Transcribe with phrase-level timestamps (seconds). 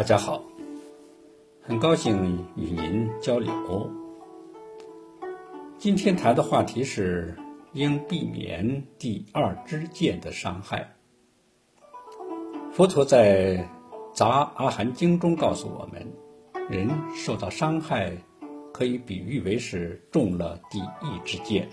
[0.00, 0.42] 大家好，
[1.60, 3.52] 很高兴与您交流。
[5.76, 7.36] 今天谈的话题是
[7.74, 10.90] 应避免第二支箭的伤害。
[12.72, 13.58] 佛陀在
[14.14, 16.10] 《杂阿含经》中告诉我们，
[16.70, 18.10] 人受到伤害
[18.72, 21.68] 可以比喻为是中了第一支箭。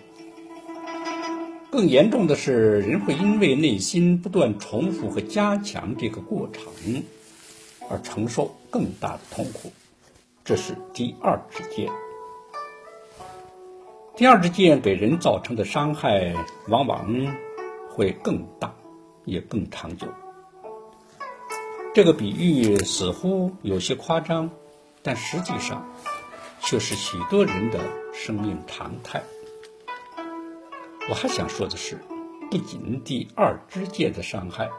[1.72, 7.02] 更严重的是，人会因为内心不断重复和加强这个过程，
[7.90, 9.72] 而承受更大的痛苦。
[10.44, 11.90] 这是第二支箭。
[14.16, 16.34] 第二支箭给人造成的伤害，
[16.68, 17.08] 往往
[17.90, 18.74] 会更大，
[19.26, 20.08] 也更长久。
[21.94, 24.50] 这个比喻似乎有些夸张，
[25.04, 25.88] 但实际上
[26.62, 27.80] 却是许多人的
[28.14, 29.22] 生命常态。
[31.10, 32.00] 我还想说的是，
[32.52, 34.70] 不仅第二支箭的伤害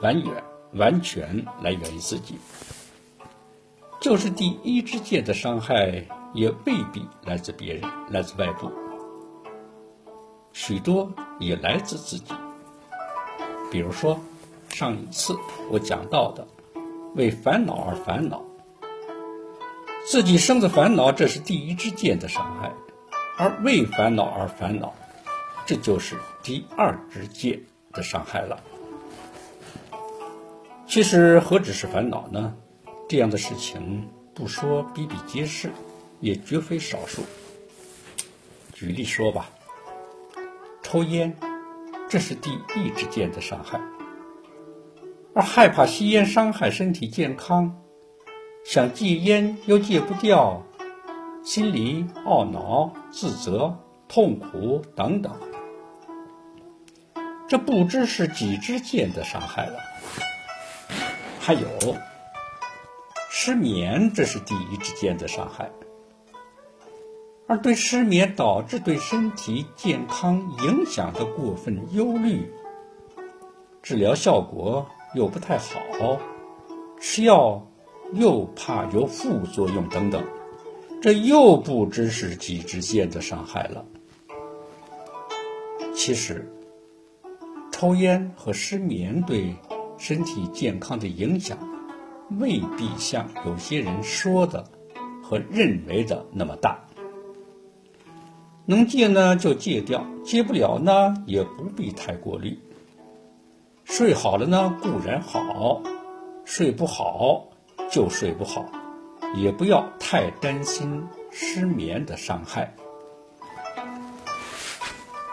[0.00, 2.38] 完远完全来源于自己，
[4.00, 8.70] 就是第一支箭的伤害也未必来自别人，来自外部，
[10.52, 12.34] 许多也来自自己。
[13.70, 14.20] 比如说，
[14.68, 15.36] 上一次
[15.70, 16.46] 我讲到的，
[17.14, 18.42] 为烦恼而烦恼，
[20.06, 22.70] 自己生的烦恼，这是第一支箭的伤害；
[23.38, 24.94] 而为烦恼而烦恼。
[25.64, 27.60] 这就是第二支箭
[27.92, 28.60] 的伤害了。
[30.86, 32.54] 其实何止是烦恼呢？
[33.08, 35.70] 这样的事情不说比比皆是，
[36.20, 37.22] 也绝非少数。
[38.72, 39.50] 举例说吧，
[40.82, 41.36] 抽烟，
[42.08, 43.78] 这是第一支箭的伤害；
[45.34, 47.76] 而害怕吸烟伤害身体健康，
[48.64, 50.62] 想戒烟又戒不掉，
[51.44, 53.76] 心里懊恼、自责、
[54.08, 55.34] 痛苦等等。
[57.48, 59.78] 这不知是几支箭的伤害了。
[61.46, 61.68] 还有
[63.30, 65.70] 失眠，这是第一支箭的伤害。
[67.46, 72.52] 而对失眠导致对身体健康影响的过分忧虑，
[73.80, 76.18] 治疗效果又不太好，
[76.98, 77.64] 吃药
[78.12, 80.24] 又怕有副作用等等，
[81.00, 83.84] 这又不知是几支箭的伤害了。
[85.94, 86.52] 其实。
[87.70, 89.54] 抽烟和失眠对
[89.98, 91.58] 身体健康的影响，
[92.38, 94.64] 未必像有些人说的
[95.22, 96.78] 和认为的那么大。
[98.64, 102.58] 能戒呢就戒掉，戒不了呢也不必太过虑。
[103.84, 105.80] 睡好了呢固然好，
[106.44, 107.48] 睡不好
[107.90, 108.66] 就睡不好，
[109.36, 112.74] 也不要太担心失眠的伤害。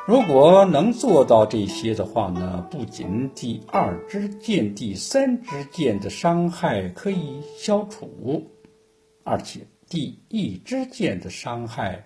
[0.05, 8.45] 如果能做到这些的话呢，不仅第二支箭、第三支箭的伤害可以消除，
[9.23, 12.03] 而且第一支箭的伤害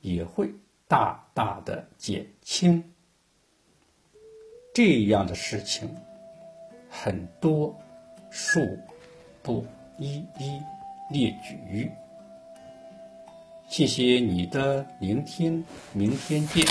[0.00, 0.50] 也会
[0.88, 2.82] 大大的减轻。
[4.74, 5.88] 这样的事情
[6.90, 7.72] 很多，
[8.28, 8.60] 数
[9.40, 9.64] 不
[9.98, 10.60] 一一
[11.12, 11.88] 列举。
[13.68, 16.66] 谢谢你的聆听，明天见。